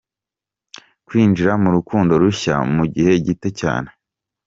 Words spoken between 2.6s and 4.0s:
mu gihe gito cyane.